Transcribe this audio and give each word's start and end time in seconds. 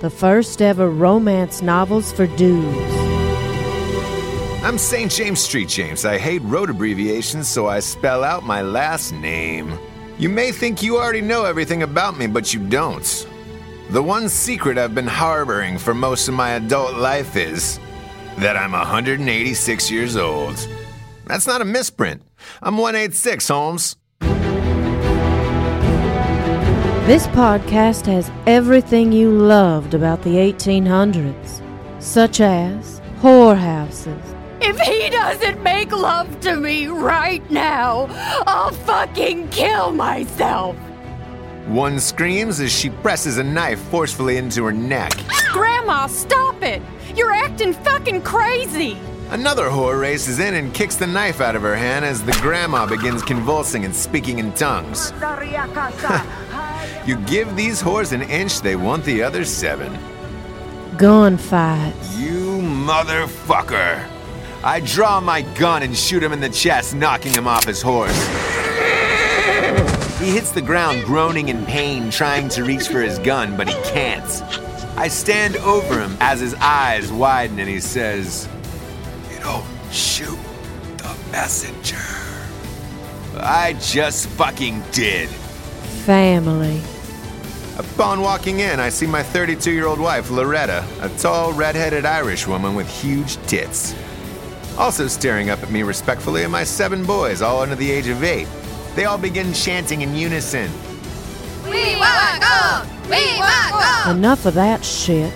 the 0.00 0.10
first 0.10 0.62
ever 0.62 0.88
romance 0.90 1.60
novels 1.60 2.12
for 2.12 2.26
dudes. 2.36 2.94
I'm 4.62 4.78
St. 4.78 5.10
James 5.10 5.40
Street 5.40 5.68
James. 5.68 6.04
I 6.04 6.18
hate 6.18 6.42
road 6.42 6.70
abbreviations, 6.70 7.48
so 7.48 7.66
I 7.66 7.80
spell 7.80 8.22
out 8.22 8.44
my 8.44 8.62
last 8.62 9.12
name. 9.12 9.76
You 10.18 10.28
may 10.28 10.52
think 10.52 10.82
you 10.82 10.98
already 10.98 11.20
know 11.20 11.44
everything 11.44 11.82
about 11.82 12.16
me, 12.16 12.26
but 12.26 12.52
you 12.52 12.60
don't. 12.68 13.26
The 13.90 14.02
one 14.02 14.28
secret 14.28 14.78
I've 14.78 14.94
been 14.94 15.06
harboring 15.06 15.78
for 15.78 15.94
most 15.94 16.28
of 16.28 16.34
my 16.34 16.50
adult 16.50 16.94
life 16.94 17.36
is 17.36 17.80
that 18.38 18.56
I'm 18.56 18.72
186 18.72 19.90
years 19.90 20.16
old. 20.16 20.68
That's 21.26 21.46
not 21.46 21.60
a 21.60 21.64
misprint. 21.64 22.22
I'm 22.62 22.76
186, 22.76 23.48
Holmes. 23.48 23.96
This 27.08 27.26
podcast 27.28 28.04
has 28.04 28.30
everything 28.46 29.12
you 29.12 29.30
loved 29.30 29.94
about 29.94 30.20
the 30.20 30.34
1800s, 30.34 31.62
such 32.02 32.42
as 32.42 33.00
whorehouses, 33.22 34.20
If 34.60 34.78
he 34.80 35.08
doesn't 35.08 35.62
make 35.62 35.90
love 35.90 36.38
to 36.40 36.56
me 36.56 36.88
right 36.88 37.50
now, 37.50 38.08
I'll 38.46 38.72
fucking 38.72 39.48
kill 39.48 39.90
myself. 39.90 40.76
One 41.68 41.98
screams 41.98 42.60
as 42.60 42.70
she 42.70 42.90
presses 42.90 43.38
a 43.38 43.42
knife 43.42 43.80
forcefully 43.88 44.36
into 44.36 44.62
her 44.66 44.72
neck. 44.72 45.12
Grandma, 45.50 46.08
stop 46.08 46.62
it! 46.62 46.82
You're 47.16 47.32
acting 47.32 47.72
fucking 47.72 48.20
crazy! 48.20 48.98
Another 49.30 49.70
whore 49.70 49.98
races 49.98 50.40
in 50.40 50.54
and 50.54 50.74
kicks 50.74 50.96
the 50.96 51.06
knife 51.06 51.40
out 51.40 51.56
of 51.56 51.62
her 51.62 51.76
hand 51.76 52.04
as 52.04 52.22
the 52.22 52.32
grandma 52.42 52.84
begins 52.84 53.22
convulsing 53.22 53.86
and 53.86 53.94
speaking 53.96 54.38
in 54.40 54.52
tongues. 54.52 55.10
You 57.08 57.16
give 57.24 57.56
these 57.56 57.82
whores 57.82 58.12
an 58.12 58.20
inch, 58.22 58.60
they 58.60 58.76
want 58.76 59.02
the 59.04 59.22
other 59.22 59.42
seven. 59.44 59.90
gunfights, 60.98 62.18
You 62.18 62.60
motherfucker! 62.60 64.06
I 64.62 64.80
draw 64.80 65.18
my 65.20 65.40
gun 65.40 65.82
and 65.82 65.96
shoot 65.96 66.22
him 66.22 66.32
in 66.32 66.40
the 66.40 66.50
chest, 66.50 66.94
knocking 66.94 67.32
him 67.32 67.46
off 67.46 67.64
his 67.64 67.80
horse. 67.80 68.18
He 70.18 70.30
hits 70.30 70.50
the 70.50 70.60
ground 70.60 71.04
groaning 71.04 71.48
in 71.48 71.64
pain, 71.64 72.10
trying 72.10 72.48
to 72.50 72.64
reach 72.64 72.88
for 72.88 73.00
his 73.00 73.18
gun, 73.20 73.56
but 73.56 73.68
he 73.68 73.74
can't. 73.84 74.42
I 74.98 75.06
stand 75.08 75.56
over 75.58 76.00
him 76.00 76.16
as 76.20 76.40
his 76.40 76.54
eyes 76.54 77.10
widen 77.12 77.58
and 77.60 77.68
he 77.68 77.78
says, 77.80 78.48
You 79.32 79.38
don't 79.40 79.64
shoot 79.92 80.38
the 80.96 81.16
messenger. 81.30 81.96
I 83.40 83.76
just 83.80 84.26
fucking 84.30 84.82
did. 84.90 85.28
family, 86.04 86.82
Upon 87.78 88.20
walking 88.20 88.58
in, 88.58 88.80
I 88.80 88.88
see 88.88 89.06
my 89.06 89.22
32 89.22 89.70
year 89.70 89.86
old 89.86 90.00
wife, 90.00 90.30
Loretta, 90.30 90.84
a 91.00 91.08
tall, 91.10 91.52
red-headed 91.52 92.04
Irish 92.04 92.44
woman 92.44 92.74
with 92.74 92.88
huge 92.88 93.36
tits. 93.46 93.94
Also 94.76 95.06
staring 95.06 95.50
up 95.50 95.62
at 95.62 95.70
me 95.70 95.84
respectfully 95.84 96.42
are 96.42 96.48
my 96.48 96.64
seven 96.64 97.04
boys, 97.04 97.40
all 97.40 97.60
under 97.60 97.76
the 97.76 97.88
age 97.88 98.08
of 98.08 98.24
eight. 98.24 98.48
They 98.96 99.04
all 99.04 99.16
begin 99.16 99.52
chanting 99.52 100.00
in 100.00 100.16
unison. 100.16 100.68
We 101.66 101.94
walk! 101.96 102.84
Me 103.08 103.38
wagon! 103.38 104.16
Enough 104.16 104.46
of 104.46 104.54
that 104.54 104.84
shit. 104.84 105.32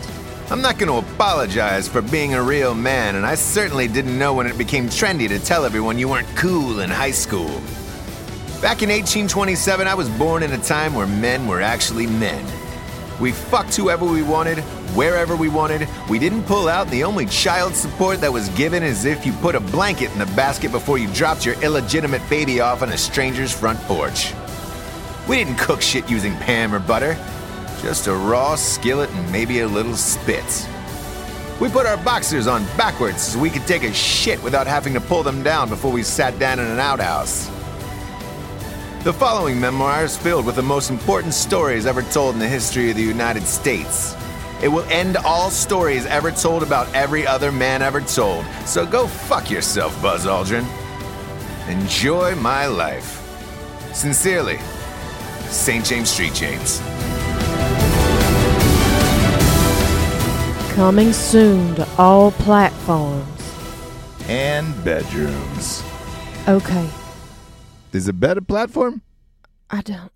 I'm 0.51 0.61
not 0.61 0.79
going 0.79 0.91
to 0.91 1.13
apologize 1.13 1.89
for 1.89 2.03
being 2.03 2.35
a 2.35 2.43
real 2.43 2.75
man, 2.75 3.15
and 3.15 3.25
I 3.25 3.37
certainly 3.37 3.87
didn't 3.87 4.19
know 4.19 4.35
when 4.35 4.49
it 4.49 4.59
became 4.59 4.89
trendy 4.89 5.29
to 5.29 5.39
tell 5.39 5.65
everyone 5.65 5.97
you 5.97 6.09
weren't 6.09 6.29
cool 6.37 6.81
in 6.81 6.91
high 6.91 7.13
school. 7.13 7.63
Back 8.63 8.81
in 8.81 8.91
1827, 8.91 9.89
I 9.89 9.95
was 9.95 10.09
born 10.09 10.45
in 10.45 10.53
a 10.53 10.59
time 10.59 10.95
where 10.95 11.09
men 11.09 11.49
were 11.49 11.61
actually 11.61 12.07
men. 12.07 12.47
We 13.21 13.33
fucked 13.33 13.75
whoever 13.75 14.05
we 14.05 14.23
wanted, 14.23 14.61
wherever 14.95 15.35
we 15.35 15.49
wanted. 15.49 15.89
We 16.09 16.21
didn't 16.21 16.45
pull 16.45 16.69
out. 16.69 16.87
The 16.87 17.03
only 17.03 17.27
child 17.27 17.75
support 17.75 18.21
that 18.21 18.33
was 18.33 18.49
given 18.51 18.85
is 18.85 19.05
if 19.05 19.27
you 19.27 19.33
put 19.33 19.57
a 19.57 19.61
blanket 19.61 20.13
in 20.13 20.21
the 20.21 20.27
basket 20.27 20.71
before 20.71 20.97
you 20.97 21.13
dropped 21.13 21.45
your 21.45 21.61
illegitimate 21.61 22.23
baby 22.31 22.61
off 22.61 22.83
on 22.83 22.91
a 22.91 22.97
stranger's 22.97 23.53
front 23.53 23.81
porch. 23.81 24.33
We 25.29 25.39
didn't 25.39 25.57
cook 25.57 25.83
shit 25.83 26.09
using 26.09 26.37
Pam 26.37 26.73
or 26.73 26.79
butter, 26.79 27.15
just 27.83 28.07
a 28.07 28.15
raw 28.15 28.55
skillet 28.55 29.11
and 29.11 29.33
maybe 29.33 29.59
a 29.59 29.67
little 29.67 29.97
spit. 29.97 30.69
We 31.61 31.69
put 31.69 31.85
our 31.85 31.97
boxers 31.97 32.47
on 32.47 32.65
backwards 32.77 33.23
so 33.23 33.41
we 33.41 33.51
could 33.51 33.67
take 33.67 33.83
a 33.83 33.93
shit 33.93 34.41
without 34.41 34.69
having 34.69 34.95
to 34.95 35.01
pull 35.01 35.25
them 35.25 35.43
down 35.43 35.69
before 35.69 35.91
we 35.91 36.05
sat 36.05 36.39
down 36.39 36.61
in 36.61 36.67
an 36.67 36.79
outhouse. 36.79 37.51
The 39.05 39.13
following 39.13 39.59
memoir 39.59 40.05
is 40.05 40.17
filled 40.17 40.47
with 40.47 40.55
the 40.55 40.63
most 40.63 40.89
important 40.89 41.35
stories 41.35 41.87
ever 41.87 42.03
told 42.03 42.35
in 42.35 42.39
the 42.39 42.47
history 42.47 42.89
of 42.89 42.97
the 42.97 43.03
United 43.03 43.43
States. 43.49 44.15
It 44.63 44.69
will 44.69 44.85
end 44.85 45.17
all 45.17 45.51
stories 45.51 46.07
ever 46.07 46.31
told 46.31 46.63
about 46.63 46.87
every 46.95 47.27
other 47.27 47.51
man 47.51 47.83
ever 47.83 48.01
told. 48.01 48.45
So 48.65 48.87
go 48.87 49.09
fuck 49.09 49.51
yourself, 49.51 50.01
Buzz 50.01 50.25
Aldrin. 50.25 50.65
Enjoy 51.67 52.37
my 52.37 52.67
life. 52.67 53.19
Sincerely, 53.93 54.59
St. 55.49 55.85
James 55.85 56.09
Street 56.09 56.35
James. 56.35 56.79
Coming 60.77 61.13
soon 61.13 61.75
to 61.75 61.89
all 61.99 62.31
platforms. 62.31 63.27
And 64.29 64.73
bedrooms. 64.85 65.83
Okay, 66.47 66.89
Is 67.93 68.09
it 68.09 68.19
better 68.19 68.41
platform? 68.41 69.03
I 69.71 69.83
don't. 69.83 70.13